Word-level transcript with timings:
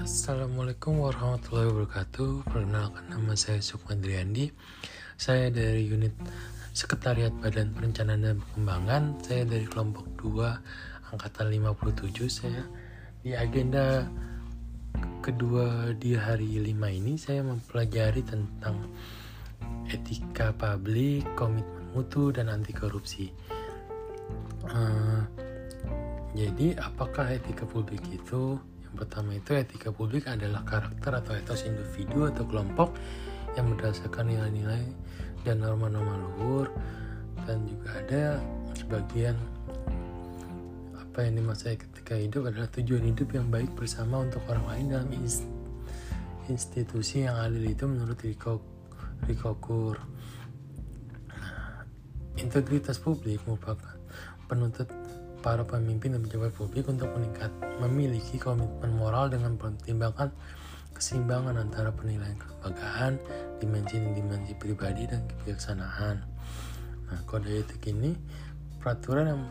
Assalamualaikum 0.00 0.96
warahmatullahi 0.96 1.68
wabarakatuh. 1.76 2.48
Perkenalkan 2.48 3.04
nama 3.12 3.36
saya 3.36 3.60
Sukma 3.60 3.92
Driandi 3.92 4.48
Saya 5.20 5.52
dari 5.52 5.92
unit 5.92 6.16
Sekretariat 6.72 7.28
Badan 7.36 7.76
Perencanaan 7.76 8.24
dan 8.24 8.40
Pengembangan 8.40 9.20
Saya 9.20 9.44
dari 9.44 9.68
kelompok 9.68 10.08
2 10.24 11.12
Angkatan 11.12 11.52
57 11.52 12.16
Saya 12.32 12.64
di 13.20 13.36
agenda 13.36 14.08
kedua 15.20 15.92
di 15.92 16.16
hari 16.16 16.48
5 16.48 16.72
ini 16.72 17.20
Saya 17.20 17.44
mempelajari 17.44 18.24
tentang 18.24 18.80
Etika 19.84 20.56
publik, 20.56 21.28
komitmen 21.36 21.92
mutu, 21.92 22.32
dan 22.32 22.48
anti 22.48 22.72
korupsi 22.72 23.28
uh, 24.64 25.28
Jadi 26.32 26.72
apakah 26.80 27.36
etika 27.36 27.68
publik 27.68 28.00
itu 28.08 28.56
yang 28.90 29.06
pertama 29.06 29.38
itu 29.38 29.54
etika 29.54 29.94
publik 29.94 30.26
adalah 30.26 30.66
karakter 30.66 31.14
atau 31.14 31.38
etos 31.38 31.62
individu 31.62 32.26
atau 32.26 32.42
kelompok 32.42 32.90
yang 33.54 33.70
berdasarkan 33.70 34.34
nilai-nilai 34.34 34.82
dan 35.46 35.62
norma-norma 35.62 36.18
luhur 36.18 36.66
dan 37.46 37.62
juga 37.70 37.88
ada 38.02 38.24
sebagian 38.74 39.38
apa 40.98 41.22
yang 41.22 41.38
dimaksud 41.38 41.78
ketika 41.78 42.18
hidup 42.18 42.50
adalah 42.50 42.66
tujuan 42.74 43.06
hidup 43.14 43.30
yang 43.30 43.46
baik 43.46 43.70
bersama 43.78 44.26
untuk 44.26 44.42
orang 44.50 44.66
lain 44.66 44.86
dalam 44.90 45.10
institusi 46.50 47.26
yang 47.26 47.38
adil 47.38 47.62
itu 47.62 47.86
menurut 47.86 48.18
Riko, 48.18 48.58
Riko 49.30 49.54
Kur. 49.62 49.96
Integritas 52.42 52.98
publik 52.98 53.42
merupakan 53.46 53.98
penuntut 54.50 54.90
para 55.40 55.64
pemimpin 55.64 56.16
dan 56.16 56.22
pejabat 56.24 56.52
publik 56.54 56.88
untuk 56.88 57.08
meningkat 57.16 57.52
memiliki 57.80 58.36
komitmen 58.36 58.92
moral 58.96 59.32
dengan 59.32 59.56
pertimbangan 59.56 60.28
keseimbangan 60.92 61.56
antara 61.56 61.88
penilaian 61.96 62.36
kelembagaan, 62.36 63.16
dimensi-dimensi 63.56 64.52
pribadi 64.60 65.08
dan 65.08 65.24
kebijaksanaan. 65.24 66.20
Nah, 67.08 67.20
kode 67.24 67.48
etik 67.48 67.88
ini 67.88 68.12
peraturan 68.76 69.32
yang 69.32 69.42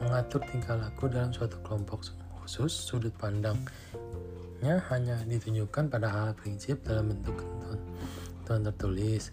mengatur 0.00 0.40
tingkah 0.48 0.76
laku 0.76 1.12
dalam 1.12 1.36
suatu 1.36 1.60
kelompok 1.60 2.08
khusus 2.40 2.72
sudut 2.72 3.12
pandangnya 3.16 4.80
hanya 4.88 5.20
ditunjukkan 5.28 5.92
pada 5.92 6.08
hal 6.08 6.28
prinsip 6.32 6.80
dalam 6.84 7.12
bentuk 7.12 7.36
ketentuan 7.36 8.60
tertulis 8.72 9.32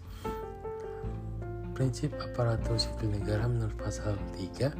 prinsip 1.74 2.14
aparatur 2.22 2.78
sipil 2.78 3.10
negara 3.10 3.50
menurut 3.50 3.74
pasal 3.74 4.14
3 4.38 4.70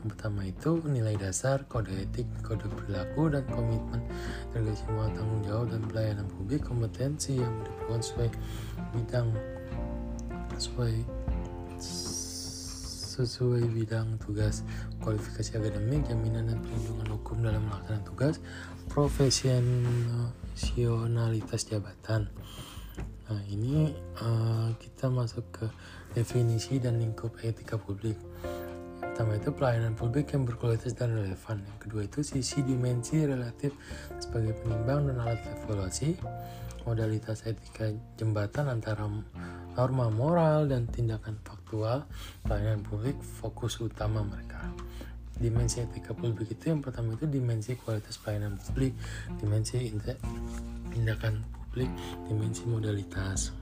yang 0.00 0.16
pertama 0.16 0.48
itu 0.48 0.80
nilai 0.88 1.12
dasar, 1.20 1.68
kode 1.68 1.92
etik, 1.92 2.24
kode 2.40 2.64
perilaku, 2.72 3.28
dan 3.28 3.44
komitmen 3.52 4.00
terkait 4.48 4.80
semua 4.80 5.12
tanggung 5.12 5.44
jawab 5.44 5.76
dan 5.76 5.84
pelayanan 5.84 6.24
publik, 6.24 6.64
kompetensi 6.64 7.36
yang 7.36 7.52
diperlukan 7.68 8.00
sesuai 8.00 8.32
bidang 8.96 9.28
sesuai 10.56 11.04
sesuai 13.20 13.68
bidang 13.76 14.16
tugas, 14.24 14.64
kualifikasi 15.04 15.60
akademik, 15.60 16.08
jaminan 16.08 16.48
dan 16.48 16.56
perlindungan 16.64 17.20
hukum 17.20 17.44
dalam 17.44 17.60
melaksanakan 17.68 18.08
tugas, 18.08 18.40
profesionalitas 18.88 21.60
jabatan. 21.68 22.24
Nah, 23.28 23.44
ini 23.52 23.92
uh, 24.24 24.72
kita 24.80 25.12
masuk 25.12 25.44
ke 25.52 25.68
definisi 26.16 26.80
dan 26.80 26.96
lingkup 26.96 27.36
etika 27.44 27.76
publik 27.76 28.16
pertama 29.20 29.36
itu 29.36 29.52
pelayanan 29.52 29.92
publik 30.00 30.32
yang 30.32 30.48
berkualitas 30.48 30.96
dan 30.96 31.12
relevan. 31.12 31.60
Yang 31.60 31.78
kedua 31.84 32.02
itu 32.08 32.24
sisi 32.24 32.64
dimensi 32.64 33.20
relatif 33.20 33.76
sebagai 34.16 34.56
penimbang 34.64 35.12
dan 35.12 35.20
alat 35.20 35.44
evaluasi. 35.60 36.16
Modalitas 36.88 37.44
etika 37.44 37.92
jembatan 38.16 38.72
antara 38.72 39.04
norma 39.76 40.08
moral 40.08 40.72
dan 40.72 40.88
tindakan 40.88 41.36
faktual 41.44 42.08
pelayanan 42.48 42.80
publik 42.80 43.20
fokus 43.20 43.76
utama 43.84 44.24
mereka. 44.24 44.72
Dimensi 45.36 45.84
etika 45.84 46.16
publik 46.16 46.56
itu 46.56 46.72
yang 46.72 46.80
pertama 46.80 47.12
itu 47.12 47.28
dimensi 47.28 47.76
kualitas 47.76 48.16
pelayanan 48.16 48.56
publik, 48.56 48.96
dimensi 49.36 50.00
tindakan 50.96 51.44
publik, 51.68 51.92
dimensi 52.24 52.64
modalitas 52.64 53.59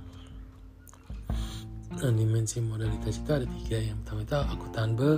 dimensi 2.06 2.62
modalitas 2.62 3.18
itu 3.18 3.30
ada 3.34 3.46
tiga 3.62 3.78
yang 3.82 3.98
pertama 4.06 4.22
itu 4.22 4.36
akuntabel 4.54 5.14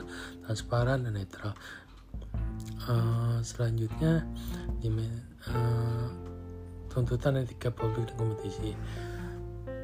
transparan 0.48 0.98
dan 1.04 1.12
netral 1.20 1.52
uh, 2.88 3.38
selanjutnya 3.44 4.24
uh, 5.52 6.08
tuntutan 6.88 7.44
etika 7.44 7.68
publik 7.68 8.08
dan 8.08 8.16
kompetisi 8.16 8.72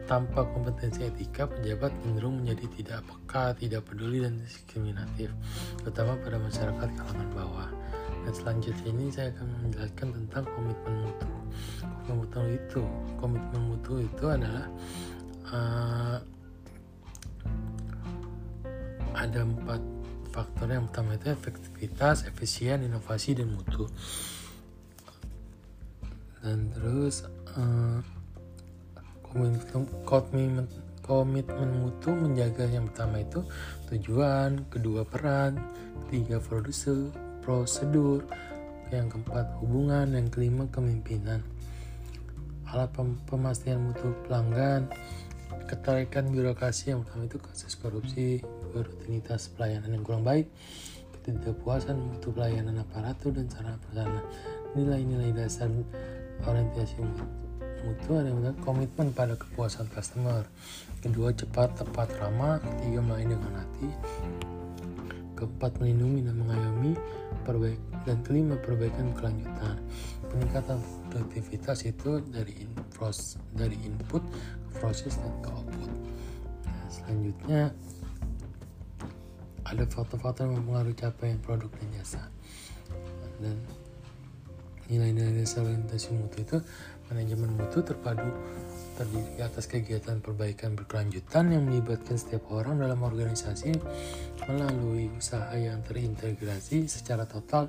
tanpa 0.06 0.46
kompetensi 0.54 1.02
etika, 1.02 1.50
pejabat 1.50 1.90
cenderung 1.98 2.38
menjadi 2.38 2.66
tidak 2.78 3.00
peka, 3.10 3.58
tidak 3.58 3.82
peduli, 3.90 4.22
dan 4.22 4.38
diskriminatif, 4.38 5.34
terutama 5.82 6.14
pada 6.22 6.38
masyarakat 6.38 6.88
kalangan 6.94 7.28
bawah. 7.34 7.70
Dan 8.22 8.32
selanjutnya 8.34 8.86
ini 8.86 9.10
saya 9.10 9.34
akan 9.34 9.46
menjelaskan 9.66 10.08
tentang 10.14 10.44
komitmen 10.54 10.94
mutu. 11.02 11.26
Komitmen 12.06 12.14
mutu 12.22 12.40
itu, 12.54 12.82
komitmen 13.18 13.62
mutu 13.66 13.94
itu 13.98 14.24
adalah 14.30 14.66
uh, 15.50 16.18
ada 19.16 19.40
empat 19.48 19.80
faktor 20.28 20.68
yang 20.68 20.84
pertama 20.92 21.16
itu 21.16 21.32
efektivitas, 21.32 22.28
efisien, 22.28 22.84
inovasi 22.84 23.32
dan 23.32 23.48
mutu. 23.56 23.88
Dan 26.44 26.68
terus 26.76 27.24
uh, 27.56 27.98
komitmen 31.02 31.70
mutu 31.80 32.12
menjaga 32.12 32.68
yang 32.68 32.92
pertama 32.92 33.24
itu 33.24 33.40
tujuan, 33.88 34.68
kedua 34.68 35.08
peran, 35.08 35.56
ketiga 36.06 36.36
produser, 36.36 37.08
prosedur, 37.40 38.20
yang 38.92 39.10
keempat 39.10 39.50
hubungan, 39.58 40.14
yang 40.14 40.28
kelima 40.30 40.68
kemimpinan. 40.70 41.42
Alat 42.66 42.90
pemastian 43.30 43.90
mutu 43.90 44.10
pelanggan, 44.26 44.90
ketarikan 45.66 46.30
birokrasi 46.30 46.94
yang 46.94 47.02
pertama 47.02 47.26
itu 47.26 47.38
kasus 47.42 47.74
korupsi, 47.74 48.40
rutinitas 48.70 49.50
pelayanan 49.52 49.98
yang 49.98 50.04
kurang 50.06 50.22
baik, 50.22 50.46
ketidakpuasan 51.18 51.98
mutu 51.98 52.30
pelayanan 52.30 52.80
aparatur 52.80 53.34
dan 53.34 53.50
cara 53.50 53.74
persana. 53.82 54.22
Nilai-nilai 54.78 55.34
dasar 55.34 55.66
orientasi 56.46 57.02
mutu 57.86 58.10
adalah 58.14 58.54
komitmen 58.62 59.10
pada 59.10 59.34
kepuasan 59.34 59.90
customer. 59.90 60.46
Kedua, 61.02 61.30
cepat, 61.34 61.78
tepat, 61.78 62.10
ramah. 62.18 62.58
Ketiga, 62.58 63.02
melayani 63.02 63.34
dengan 63.38 63.54
hati. 63.62 63.88
Keempat, 65.38 65.78
melindungi 65.78 66.26
dan 66.26 66.36
mengayomi. 66.42 66.92
Perbaik 67.46 67.78
dan 68.06 68.18
kelima, 68.26 68.58
perbaikan 68.58 69.14
kelanjutan. 69.14 69.78
Peningkatan 70.26 70.78
produktivitas 71.10 71.86
itu 71.86 72.18
dari 72.26 72.54
in, 72.58 72.70
dari 73.54 73.76
input 73.86 74.22
proses 74.78 75.16
dan 75.18 75.32
ke 75.42 75.48
output. 75.50 75.90
Nah, 76.64 76.86
selanjutnya 76.88 77.62
ada 79.66 79.84
faktor-faktor 79.90 80.46
yang 80.46 80.62
mempengaruhi 80.62 80.94
capaian 80.94 81.38
produk 81.42 81.70
dan 81.74 81.88
jasa 81.98 82.22
dan 83.42 83.56
nilai-nilai 84.86 85.42
dasar 85.42 85.66
orientasi 85.66 86.14
mutu 86.14 86.46
itu 86.46 86.58
manajemen 87.10 87.50
mutu 87.58 87.82
terpadu 87.82 88.30
terdiri 88.96 89.42
atas 89.42 89.68
kegiatan 89.68 90.22
perbaikan 90.22 90.72
berkelanjutan 90.72 91.52
yang 91.52 91.68
melibatkan 91.68 92.16
setiap 92.16 92.48
orang 92.48 92.80
dalam 92.80 93.02
organisasi 93.02 93.76
melalui 94.46 95.10
usaha 95.12 95.52
yang 95.58 95.82
terintegrasi 95.84 96.88
secara 96.88 97.28
total 97.28 97.68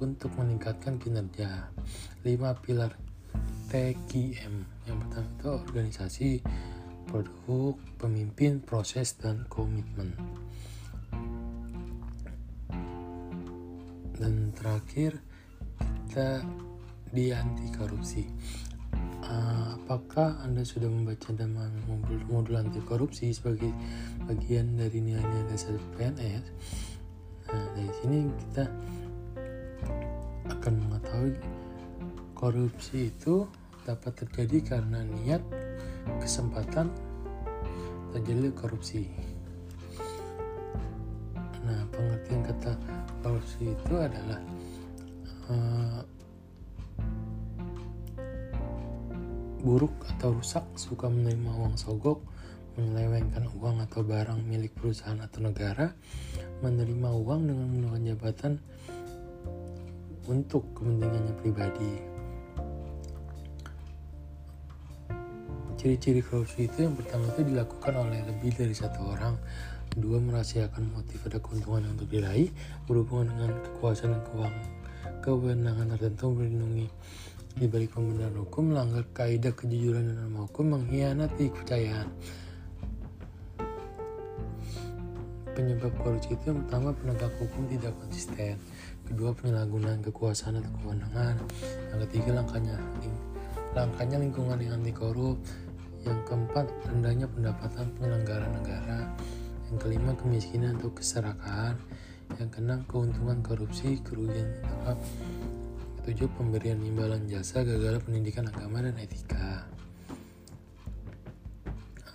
untuk 0.00 0.32
meningkatkan 0.38 0.96
kinerja. 0.96 1.74
5 2.22 2.62
pilar 2.64 2.94
TKM 3.68 4.79
yang 4.90 4.98
pertama 5.06 5.30
itu 5.30 5.48
organisasi, 5.48 6.30
produk, 7.06 7.78
pemimpin, 8.02 8.58
proses, 8.58 9.14
dan 9.14 9.46
komitmen. 9.46 10.18
dan 14.20 14.52
terakhir 14.52 15.16
kita 16.04 16.44
di 17.08 17.32
anti 17.32 17.72
korupsi 17.72 18.28
uh, 19.24 19.80
apakah 19.80 20.44
anda 20.44 20.60
sudah 20.60 20.92
membaca 20.92 21.32
dalam 21.32 21.72
modul, 21.88 22.20
modul 22.28 22.60
anti 22.60 22.84
korupsi 22.84 23.32
sebagai 23.32 23.72
bagian 24.28 24.76
dari 24.76 25.00
nilai-nilai 25.00 25.48
dasar 25.48 25.72
PNS 25.96 26.44
nah 27.48 27.64
dari 27.72 27.92
sini 28.04 28.18
kita 28.28 28.64
akan 30.52 30.74
mengetahui 30.84 31.34
korupsi 32.36 33.08
itu 33.08 33.48
dapat 33.86 34.12
terjadi 34.24 34.76
karena 34.76 35.04
niat 35.04 35.42
kesempatan 36.20 36.90
terjadi 38.10 38.50
korupsi 38.56 39.06
nah 41.60 41.80
pengertian 41.94 42.42
kata 42.42 42.72
korupsi 43.22 43.70
itu 43.70 43.94
adalah 43.94 44.40
uh, 45.52 46.02
buruk 49.60 49.92
atau 50.16 50.32
rusak, 50.32 50.64
suka 50.74 51.06
menerima 51.06 51.52
uang 51.52 51.76
sogok, 51.76 52.24
menyelewengkan 52.80 53.44
uang 53.60 53.84
atau 53.84 54.00
barang 54.00 54.40
milik 54.48 54.72
perusahaan 54.72 55.20
atau 55.20 55.44
negara, 55.44 55.92
menerima 56.64 57.08
uang 57.12 57.40
dengan 57.44 57.66
menggunakan 57.68 58.04
jabatan 58.16 58.52
untuk 60.28 60.64
kepentingannya 60.72 61.34
pribadi. 61.36 62.09
Ciri-ciri 65.80 66.20
korupsi 66.20 66.68
itu 66.68 66.84
yang 66.84 66.92
pertama 66.92 67.24
itu 67.32 67.40
dilakukan 67.40 67.96
oleh 67.96 68.20
lebih 68.28 68.52
dari 68.52 68.76
satu 68.76 69.16
orang. 69.16 69.40
Kedua, 69.88 70.20
merahasiakan 70.20 70.92
motif 70.92 71.24
ada 71.24 71.40
keuntungan 71.40 71.88
yang 71.88 71.96
untuk 71.96 72.12
diraih 72.12 72.52
berhubungan 72.84 73.32
dengan 73.32 73.56
kekuasaan 73.64 74.12
dan 74.12 74.22
keuangan 74.28 74.80
kewenangan 75.20 75.96
tertentu 75.96 76.32
melindungi 76.32 76.88
di 77.56 77.66
balik 77.68 77.92
hukum, 77.92 78.72
melanggar 78.72 79.04
kaidah 79.12 79.52
kejujuran 79.52 80.08
dan 80.08 80.16
norma 80.16 80.48
hukum, 80.48 80.80
mengkhianati 80.80 81.52
kepercayaan. 81.52 82.08
Penyebab 85.52 85.92
korupsi 86.00 86.32
itu 86.32 86.44
yang 86.48 86.64
pertama 86.64 86.92
penegak 86.96 87.32
hukum 87.36 87.68
tidak 87.68 87.92
konsisten, 88.00 88.56
kedua 89.04 89.36
penyalahgunaan 89.36 90.00
kekuasaan 90.00 90.62
atau 90.62 90.72
kewenangan, 90.80 91.36
yang 91.92 92.00
ketiga 92.08 92.30
langkahnya 92.40 92.76
langkahnya 93.70 94.18
lingkungan 94.18 94.58
yang 94.58 94.82
anti 94.82 94.90
korup, 94.94 95.36
yang 96.06 96.18
keempat 96.24 96.66
rendahnya 96.88 97.26
pendapatan 97.28 97.86
penyelenggara 97.96 98.46
negara, 98.48 99.00
yang 99.68 99.76
kelima 99.76 100.12
kemiskinan 100.16 100.80
atau 100.80 100.90
keserakahan, 100.96 101.76
yang 102.38 102.48
keenam 102.48 102.80
keuntungan 102.88 103.38
korupsi, 103.44 104.00
kerugian 104.00 104.48
ditangkap, 104.60 104.98
ketujuh 106.00 106.28
pemberian 106.38 106.80
imbalan 106.80 107.26
jasa, 107.28 107.60
gagal 107.66 108.00
pendidikan 108.06 108.48
agama 108.48 108.80
dan 108.80 108.96
etika. 108.96 109.68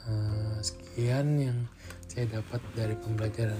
Uh, 0.06 0.58
sekian 0.62 1.38
yang 1.42 1.58
saya 2.06 2.30
dapat 2.30 2.62
dari 2.78 2.94
pembelajaran 2.98 3.58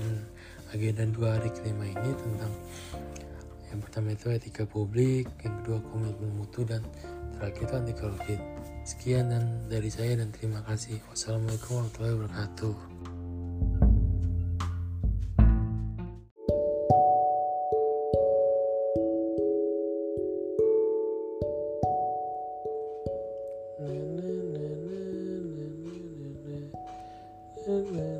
agenda 0.74 1.04
dua 1.10 1.38
hari 1.38 1.50
kelima 1.54 1.90
ini 1.90 2.12
tentang 2.14 2.54
yang 3.76 3.84
pertama 3.84 4.16
itu 4.16 4.32
etika 4.32 4.64
publik, 4.64 5.28
yang 5.44 5.54
kedua 5.60 5.84
komitmen 5.92 6.32
mutu 6.40 6.64
dan 6.64 6.80
terakhir 7.36 7.68
itu 7.68 7.74
anti 7.76 7.94
korupsi. 7.94 8.36
Sekian 8.86 9.34
dan 9.34 9.66
dari 9.66 9.90
saya 9.90 10.14
dan 10.22 10.30
terima 10.30 10.62
kasih. 10.62 11.02
Wassalamualaikum 11.10 11.90
warahmatullahi 11.90 12.16
wabarakatuh. 12.22 12.74
Mm-hmm. 27.66 28.15